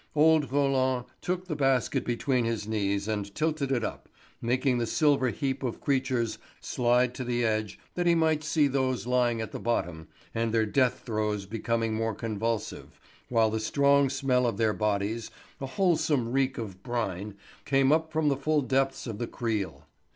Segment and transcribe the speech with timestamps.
[0.15, 4.09] Old Roland took the basket between his knees and tilted it up,
[4.41, 9.05] making the silver heap of creatures slide to the edge that he might see those
[9.05, 14.47] lying at the bottom, and their death throes became more convulsive, while the strong smell
[14.47, 15.29] of their bodies,
[15.59, 19.85] a wholesome reek of brine, came up from the full depths of the creel.